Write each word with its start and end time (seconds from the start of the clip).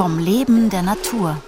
Vom 0.00 0.18
Leben 0.18 0.70
der 0.70 0.80
Natur. 0.80 1.42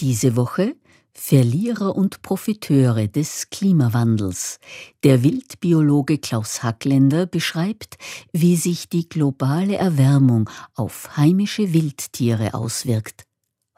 Diese 0.00 0.34
Woche 0.34 0.74
Verlierer 1.12 1.94
und 1.94 2.22
Profiteure 2.22 3.06
des 3.06 3.50
Klimawandels. 3.50 4.58
Der 5.04 5.22
Wildbiologe 5.22 6.18
Klaus 6.18 6.64
Hackländer 6.64 7.26
beschreibt, 7.26 7.98
wie 8.32 8.56
sich 8.56 8.88
die 8.88 9.08
globale 9.08 9.76
Erwärmung 9.76 10.50
auf 10.74 11.16
heimische 11.16 11.72
Wildtiere 11.72 12.54
auswirkt. 12.54 13.22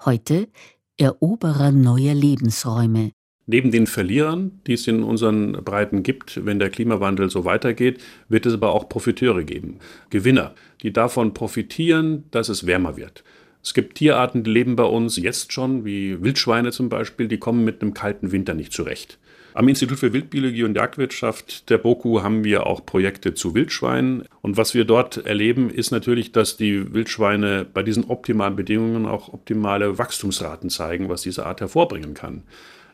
Heute 0.03 0.49
Eroberer 0.97 1.73
neuer 1.73 2.15
Lebensräume. 2.15 3.13
Neben 3.47 3.73
den 3.73 3.87
Verlierern, 3.87 4.61
die 4.67 4.75
es 4.75 4.87
in 4.87 5.03
unseren 5.03 5.53
Breiten 5.53 6.03
gibt, 6.05 6.45
wenn 6.47 6.61
der 6.61 6.71
Klimawandel 6.71 7.29
so 7.29 7.45
weitergeht, 7.45 8.01
wird 8.29 8.47
es 8.47 8.55
aber 8.55 8.73
auch 8.73 8.89
Profiteure 8.89 9.43
geben. 9.43 9.79
Gewinner, 10.11 10.55
die 10.83 10.93
davon 10.93 11.35
profitieren, 11.35 12.25
dass 12.31 12.49
es 12.49 12.67
wärmer 12.67 12.97
wird. 12.97 13.25
Es 13.63 13.75
gibt 13.75 13.97
Tierarten, 13.97 14.45
die 14.45 14.51
leben 14.51 14.77
bei 14.77 14.85
uns 14.85 15.17
jetzt 15.17 15.53
schon, 15.53 15.85
wie 15.85 16.23
Wildschweine 16.23 16.73
zum 16.73 16.89
Beispiel, 16.89 17.29
die 17.29 17.39
kommen 17.39 17.65
mit 17.65 17.83
einem 17.83 17.95
kalten 17.95 18.33
Winter 18.33 18.55
nicht 18.55 18.73
zurecht. 18.73 19.19
Am 19.55 19.69
Institut 19.69 19.99
für 19.99 20.13
Wildbiologie 20.15 20.65
und 20.65 20.77
Jagdwirtschaft 20.77 21.69
der 21.69 21.79
BOKU 21.79 22.23
haben 22.23 22.43
wir 22.43 22.67
auch 22.67 22.87
Projekte 22.87 23.35
zu 23.35 23.55
Wildschweinen. 23.55 24.25
Und 24.41 24.57
was 24.57 24.73
wir 24.73 24.87
dort 24.87 25.27
erleben, 25.27 25.69
ist 25.69 25.91
natürlich, 25.91 26.33
dass 26.33 26.57
die 26.57 26.95
Wildschweine 26.95 27.67
bei 27.71 27.83
diesen 27.83 28.05
optimalen 28.05 28.57
Bedingungen 28.57 29.05
auch 29.05 29.33
optimale 29.33 29.99
Wachstumsraten 29.99 30.71
zeigen, 30.71 31.11
was 31.11 31.23
diese 31.23 31.45
Art 31.45 31.61
hervorbringen 31.61 32.15
kann. 32.15 32.45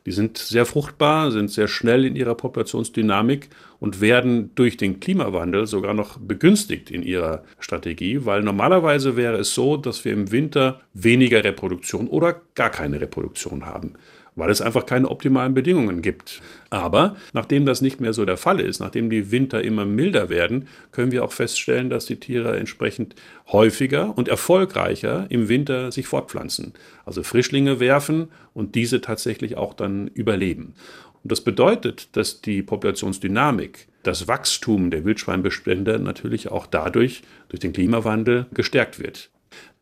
Die 0.08 0.12
sind 0.12 0.38
sehr 0.38 0.64
fruchtbar, 0.64 1.30
sind 1.32 1.50
sehr 1.50 1.68
schnell 1.68 2.06
in 2.06 2.16
ihrer 2.16 2.34
Populationsdynamik 2.34 3.50
und 3.80 4.00
werden 4.00 4.50
durch 4.54 4.76
den 4.76 5.00
Klimawandel 5.00 5.66
sogar 5.66 5.94
noch 5.94 6.18
begünstigt 6.18 6.90
in 6.90 7.02
ihrer 7.02 7.44
Strategie, 7.58 8.24
weil 8.24 8.42
normalerweise 8.42 9.16
wäre 9.16 9.36
es 9.36 9.54
so, 9.54 9.76
dass 9.76 10.04
wir 10.04 10.12
im 10.12 10.30
Winter 10.32 10.80
weniger 10.94 11.44
Reproduktion 11.44 12.08
oder 12.08 12.40
gar 12.54 12.70
keine 12.70 13.00
Reproduktion 13.00 13.66
haben 13.66 13.94
weil 14.38 14.50
es 14.50 14.60
einfach 14.60 14.86
keine 14.86 15.10
optimalen 15.10 15.52
Bedingungen 15.52 16.00
gibt. 16.00 16.40
Aber 16.70 17.16
nachdem 17.32 17.66
das 17.66 17.82
nicht 17.82 18.00
mehr 18.00 18.12
so 18.12 18.24
der 18.24 18.36
Fall 18.36 18.60
ist, 18.60 18.78
nachdem 18.78 19.10
die 19.10 19.32
Winter 19.32 19.62
immer 19.62 19.84
milder 19.84 20.28
werden, 20.28 20.68
können 20.92 21.10
wir 21.10 21.24
auch 21.24 21.32
feststellen, 21.32 21.90
dass 21.90 22.06
die 22.06 22.20
Tiere 22.20 22.56
entsprechend 22.56 23.16
häufiger 23.48 24.16
und 24.16 24.28
erfolgreicher 24.28 25.26
im 25.28 25.48
Winter 25.48 25.90
sich 25.90 26.06
fortpflanzen. 26.06 26.72
Also 27.04 27.24
Frischlinge 27.24 27.80
werfen 27.80 28.28
und 28.54 28.76
diese 28.76 29.00
tatsächlich 29.00 29.56
auch 29.56 29.74
dann 29.74 30.06
überleben. 30.06 30.74
Und 31.22 31.32
das 31.32 31.42
bedeutet, 31.42 32.16
dass 32.16 32.40
die 32.40 32.62
Populationsdynamik, 32.62 33.88
das 34.02 34.28
Wachstum 34.28 34.90
der 34.90 35.04
Wildschweinbestände 35.04 35.98
natürlich 35.98 36.50
auch 36.50 36.66
dadurch, 36.66 37.22
durch 37.48 37.60
den 37.60 37.72
Klimawandel, 37.72 38.46
gestärkt 38.52 38.98
wird. 38.98 39.30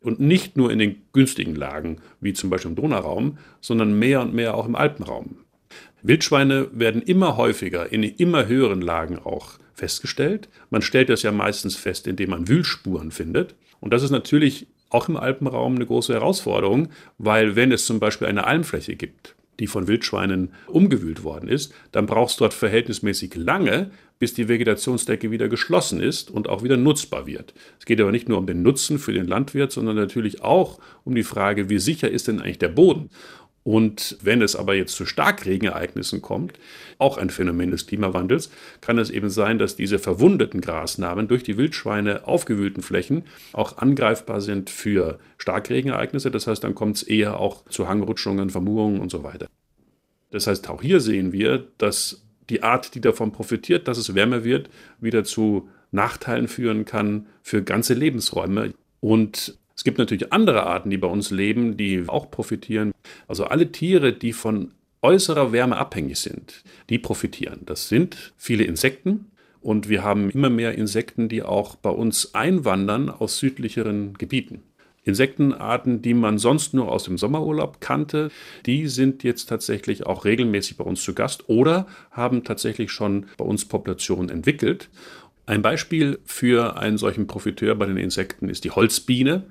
Und 0.01 0.19
nicht 0.19 0.57
nur 0.57 0.71
in 0.71 0.79
den 0.79 1.01
günstigen 1.13 1.55
Lagen, 1.55 1.97
wie 2.21 2.33
zum 2.33 2.49
Beispiel 2.49 2.71
im 2.71 2.75
Donauraum, 2.75 3.37
sondern 3.61 3.97
mehr 3.97 4.21
und 4.21 4.33
mehr 4.33 4.55
auch 4.55 4.65
im 4.65 4.75
Alpenraum. 4.75 5.37
Wildschweine 6.01 6.69
werden 6.71 7.01
immer 7.01 7.37
häufiger 7.37 7.91
in 7.91 8.03
immer 8.03 8.47
höheren 8.47 8.81
Lagen 8.81 9.19
auch 9.19 9.53
festgestellt. 9.73 10.49
Man 10.69 10.81
stellt 10.81 11.09
das 11.09 11.23
ja 11.23 11.31
meistens 11.31 11.75
fest, 11.75 12.07
indem 12.07 12.31
man 12.31 12.47
Wühlspuren 12.47 13.11
findet. 13.11 13.55
Und 13.79 13.93
das 13.93 14.03
ist 14.03 14.11
natürlich 14.11 14.67
auch 14.89 15.09
im 15.09 15.17
Alpenraum 15.17 15.75
eine 15.75 15.85
große 15.85 16.13
Herausforderung, 16.13 16.89
weil 17.17 17.55
wenn 17.55 17.71
es 17.71 17.85
zum 17.85 17.99
Beispiel 17.99 18.27
eine 18.27 18.45
Almfläche 18.45 18.95
gibt, 18.95 19.35
die 19.59 19.67
von 19.67 19.87
Wildschweinen 19.87 20.49
umgewühlt 20.67 21.23
worden 21.23 21.49
ist, 21.49 21.73
dann 21.91 22.05
braucht 22.05 22.31
es 22.31 22.37
dort 22.37 22.53
verhältnismäßig 22.53 23.35
lange, 23.35 23.91
bis 24.19 24.33
die 24.33 24.47
Vegetationsdecke 24.47 25.31
wieder 25.31 25.47
geschlossen 25.47 26.01
ist 26.01 26.31
und 26.31 26.49
auch 26.49 26.63
wieder 26.63 26.77
nutzbar 26.77 27.27
wird. 27.27 27.53
Es 27.79 27.85
geht 27.85 28.01
aber 28.01 28.11
nicht 28.11 28.29
nur 28.29 28.37
um 28.37 28.47
den 28.47 28.63
Nutzen 28.63 28.99
für 28.99 29.13
den 29.13 29.27
Landwirt, 29.27 29.71
sondern 29.71 29.95
natürlich 29.95 30.41
auch 30.41 30.79
um 31.03 31.15
die 31.15 31.23
Frage, 31.23 31.69
wie 31.69 31.79
sicher 31.79 32.09
ist 32.09 32.27
denn 32.27 32.41
eigentlich 32.41 32.59
der 32.59 32.69
Boden? 32.69 33.09
Und 33.67 34.17
wenn 34.21 34.41
es 34.41 34.55
aber 34.55 34.75
jetzt 34.75 34.95
zu 34.95 35.05
Starkregenereignissen 35.05 36.21
kommt, 36.21 36.53
auch 36.99 37.17
ein 37.17 37.29
Phänomen 37.29 37.69
des 37.69 37.85
Klimawandels, 37.85 38.49
kann 38.79 38.97
es 38.97 39.09
eben 39.09 39.29
sein, 39.29 39.59
dass 39.59 39.75
diese 39.75 39.99
verwundeten 39.99 40.61
Grasnarben 40.61 41.27
durch 41.27 41.43
die 41.43 41.57
Wildschweine 41.57 42.25
aufgewühlten 42.25 42.81
Flächen 42.81 43.25
auch 43.51 43.77
angreifbar 43.77 44.39
sind 44.39 44.69
für 44.69 45.19
Starkregenereignisse. 45.37 46.31
Das 46.31 46.47
heißt, 46.47 46.63
dann 46.63 46.75
kommt 46.75 46.95
es 46.95 47.03
eher 47.03 47.41
auch 47.41 47.65
zu 47.65 47.89
Hangrutschungen, 47.89 48.49
Vermurungen 48.49 49.01
und 49.01 49.11
so 49.11 49.23
weiter. 49.23 49.47
Das 50.31 50.47
heißt, 50.47 50.69
auch 50.69 50.81
hier 50.81 50.99
sehen 50.99 51.31
wir, 51.31 51.67
dass 51.77 52.23
die 52.49 52.63
Art, 52.63 52.95
die 52.95 53.01
davon 53.01 53.31
profitiert, 53.31 53.87
dass 53.87 53.97
es 53.97 54.15
wärmer 54.15 54.43
wird, 54.43 54.69
wieder 54.99 55.23
zu 55.23 55.69
Nachteilen 55.91 56.47
führen 56.47 56.85
kann 56.85 57.27
für 57.41 57.63
ganze 57.63 57.93
Lebensräume. 57.93 58.73
Und 58.99 59.57
es 59.75 59.83
gibt 59.83 59.97
natürlich 59.97 60.33
andere 60.33 60.65
Arten, 60.65 60.89
die 60.89 60.97
bei 60.97 61.07
uns 61.07 61.31
leben, 61.31 61.77
die 61.77 62.03
auch 62.07 62.31
profitieren. 62.31 62.93
Also 63.27 63.45
alle 63.45 63.71
Tiere, 63.71 64.11
die 64.11 64.33
von 64.33 64.71
äußerer 65.01 65.51
Wärme 65.51 65.77
abhängig 65.77 66.19
sind, 66.19 66.63
die 66.89 66.99
profitieren. 66.99 67.61
Das 67.65 67.87
sind 67.87 68.33
viele 68.37 68.63
Insekten. 68.63 69.31
Und 69.61 69.89
wir 69.89 70.03
haben 70.03 70.29
immer 70.29 70.49
mehr 70.49 70.75
Insekten, 70.75 71.29
die 71.29 71.43
auch 71.43 71.75
bei 71.75 71.89
uns 71.89 72.33
einwandern 72.33 73.09
aus 73.09 73.37
südlicheren 73.39 74.13
Gebieten. 74.13 74.63
Insektenarten, 75.07 76.01
die 76.01 76.13
man 76.13 76.37
sonst 76.37 76.73
nur 76.73 76.91
aus 76.91 77.03
dem 77.03 77.17
Sommerurlaub 77.17 77.79
kannte, 77.79 78.29
die 78.65 78.87
sind 78.87 79.23
jetzt 79.23 79.45
tatsächlich 79.45 80.05
auch 80.05 80.25
regelmäßig 80.25 80.77
bei 80.77 80.83
uns 80.83 81.01
zu 81.01 81.13
Gast 81.13 81.49
oder 81.49 81.87
haben 82.11 82.43
tatsächlich 82.43 82.91
schon 82.91 83.27
bei 83.37 83.45
uns 83.45 83.65
Populationen 83.65 84.29
entwickelt. 84.29 84.89
Ein 85.45 85.61
Beispiel 85.61 86.19
für 86.25 86.77
einen 86.77 86.97
solchen 86.97 87.25
Profiteur 87.25 87.75
bei 87.75 87.85
den 87.85 87.97
Insekten 87.97 88.49
ist 88.49 88.65
die 88.65 88.71
Holzbiene. 88.71 89.43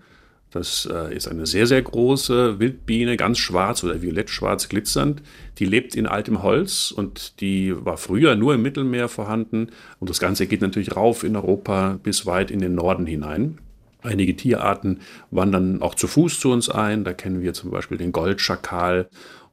Das 0.51 0.89
äh, 0.91 1.15
ist 1.15 1.27
eine 1.27 1.47
sehr, 1.47 1.67
sehr 1.67 1.83
große 1.83 2.61
Wildbiene, 2.61 3.17
ganz 3.17 3.39
schwarz 3.39 3.83
oder 3.83 4.01
violett-schwarz 4.01 4.69
glitzernd. 4.69 5.23
Die 5.59 5.65
lebt 5.65 5.97
in 5.97 6.07
altem 6.07 6.43
Holz 6.43 6.93
und 6.93 7.41
die 7.41 7.75
war 7.85 7.97
früher 7.97 8.37
nur 8.37 8.55
im 8.55 8.63
Mittelmeer 8.63 9.09
vorhanden. 9.09 9.69
Und 9.99 10.11
das 10.11 10.21
Ganze 10.21 10.47
geht 10.47 10.61
natürlich 10.61 10.95
rauf 10.95 11.25
in 11.25 11.35
Europa 11.35 11.99
bis 12.03 12.27
weit 12.27 12.51
in 12.51 12.61
den 12.61 12.75
Norden 12.75 13.07
hinein. 13.07 13.59
Einige 14.07 14.37
Tierarten 14.37 15.01
wandern 15.33 15.83
auch 15.83 15.97
zu 15.97 16.07
Fuß 16.07 16.39
zu 16.39 16.53
uns 16.53 16.69
ein. 16.69 17.03
Da 17.03 17.13
kennen 17.13 17.43
wir 17.43 17.55
zum 17.55 17.73
Beispiel 17.73 17.99
den 17.99 18.13
Goldschakal. 18.13 19.09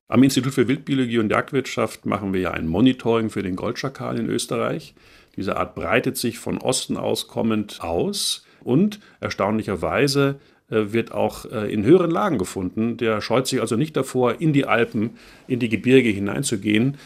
Am 0.07 0.21
Institut 0.21 0.53
für 0.53 0.67
Wildbiologie 0.67 1.17
und 1.17 1.31
Jagdwirtschaft 1.31 2.05
machen 2.05 2.33
wir 2.33 2.39
ja 2.39 2.51
ein 2.51 2.67
Monitoring 2.67 3.31
für 3.31 3.41
den 3.41 3.55
Goldschakal 3.55 4.19
in 4.19 4.29
Österreich. 4.29 4.93
Diese 5.35 5.57
Art 5.57 5.73
breitet 5.73 6.17
sich 6.17 6.37
von 6.37 6.59
Osten 6.59 6.97
aus 6.97 7.27
kommend 7.27 7.81
aus 7.81 8.45
und 8.63 8.99
erstaunlicherweise 9.19 10.39
äh, 10.69 10.93
wird 10.93 11.11
auch 11.11 11.45
äh, 11.51 11.73
in 11.73 11.83
höheren 11.83 12.11
Lagen 12.11 12.37
gefunden. 12.37 12.97
Der 12.97 13.21
scheut 13.21 13.47
sich 13.47 13.59
also 13.59 13.75
nicht 13.75 13.97
davor, 13.97 14.39
in 14.39 14.53
die 14.53 14.65
Alpen, 14.65 15.17
in 15.47 15.57
die 15.57 15.69
Gebirge 15.69 16.09
hineinzugehen. 16.09 16.97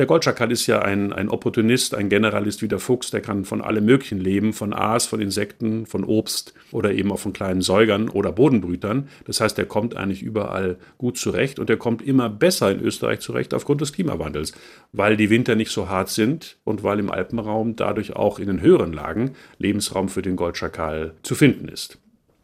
Der 0.00 0.06
Goldschakal 0.06 0.50
ist 0.50 0.66
ja 0.66 0.80
ein, 0.80 1.12
ein 1.12 1.28
Opportunist, 1.28 1.94
ein 1.94 2.08
Generalist 2.08 2.62
wie 2.62 2.68
der 2.68 2.78
Fuchs, 2.78 3.10
der 3.10 3.20
kann 3.20 3.44
von 3.44 3.60
allem 3.60 3.84
Möglichen 3.84 4.18
leben, 4.18 4.54
von 4.54 4.72
Aas, 4.72 5.04
von 5.04 5.20
Insekten, 5.20 5.84
von 5.84 6.04
Obst 6.04 6.54
oder 6.72 6.92
eben 6.92 7.12
auch 7.12 7.18
von 7.18 7.34
kleinen 7.34 7.60
Säugern 7.60 8.08
oder 8.08 8.32
Bodenbrütern. 8.32 9.10
Das 9.26 9.42
heißt, 9.42 9.58
er 9.58 9.66
kommt 9.66 9.98
eigentlich 9.98 10.22
überall 10.22 10.78
gut 10.96 11.18
zurecht 11.18 11.58
und 11.58 11.68
er 11.68 11.76
kommt 11.76 12.00
immer 12.00 12.30
besser 12.30 12.70
in 12.70 12.80
Österreich 12.80 13.20
zurecht 13.20 13.52
aufgrund 13.52 13.82
des 13.82 13.92
Klimawandels, 13.92 14.54
weil 14.92 15.18
die 15.18 15.28
Winter 15.28 15.54
nicht 15.54 15.70
so 15.70 15.90
hart 15.90 16.08
sind 16.08 16.56
und 16.64 16.82
weil 16.82 16.98
im 16.98 17.10
Alpenraum 17.10 17.76
dadurch 17.76 18.16
auch 18.16 18.38
in 18.38 18.46
den 18.46 18.62
höheren 18.62 18.94
Lagen 18.94 19.32
Lebensraum 19.58 20.08
für 20.08 20.22
den 20.22 20.36
Goldschakal 20.36 21.12
zu 21.22 21.34
finden 21.34 21.68
ist. 21.68 21.98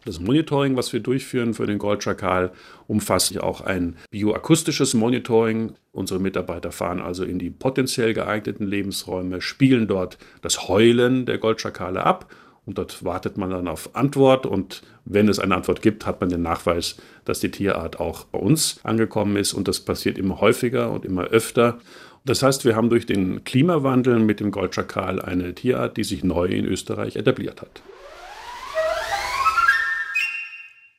Das 0.06 0.20
Monitoring, 0.20 0.76
was 0.76 0.92
wir 0.92 1.00
durchführen 1.00 1.52
für 1.52 1.66
den 1.66 1.78
Goldschakal, 1.78 2.52
umfasst 2.86 3.36
auch 3.40 3.60
ein 3.60 3.96
bioakustisches 4.12 4.94
Monitoring. 4.94 5.72
Unsere 5.90 6.20
Mitarbeiter 6.20 6.70
fahren 6.70 7.00
also 7.00 7.24
in 7.24 7.40
die 7.40 7.50
potenziell 7.50 8.14
geeigneten 8.14 8.68
Lebensräume, 8.68 9.40
spielen 9.40 9.88
dort 9.88 10.16
das 10.42 10.68
Heulen 10.68 11.26
der 11.26 11.38
Goldschakale 11.38 12.04
ab 12.04 12.32
und 12.64 12.78
dort 12.78 13.04
wartet 13.04 13.36
man 13.36 13.50
dann 13.50 13.66
auf 13.66 13.96
Antwort 13.96 14.46
und 14.46 14.82
wenn 15.04 15.28
es 15.28 15.40
eine 15.40 15.56
Antwort 15.56 15.82
gibt, 15.82 16.06
hat 16.06 16.20
man 16.20 16.30
den 16.30 16.42
Nachweis, 16.42 16.98
dass 17.24 17.40
die 17.40 17.50
Tierart 17.50 17.98
auch 17.98 18.26
bei 18.26 18.38
uns 18.38 18.78
angekommen 18.84 19.34
ist 19.34 19.54
und 19.54 19.66
das 19.66 19.80
passiert 19.80 20.18
immer 20.18 20.40
häufiger 20.40 20.92
und 20.92 21.04
immer 21.04 21.24
öfter. 21.24 21.78
Das 22.24 22.44
heißt, 22.44 22.64
wir 22.64 22.76
haben 22.76 22.90
durch 22.90 23.06
den 23.06 23.42
Klimawandel 23.42 24.20
mit 24.20 24.38
dem 24.38 24.52
Goldschakal 24.52 25.20
eine 25.20 25.52
Tierart, 25.52 25.96
die 25.96 26.04
sich 26.04 26.22
neu 26.22 26.46
in 26.46 26.64
Österreich 26.64 27.16
etabliert 27.16 27.60
hat. 27.60 27.82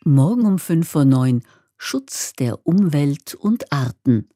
Morgen 0.07 0.45
um 0.45 0.57
5 0.57 0.88
vor 0.88 1.04
9 1.04 1.44
Schutz 1.75 2.31
der 2.31 2.65
Umwelt 2.65 3.36
und 3.36 3.74
Arten. 3.74 4.30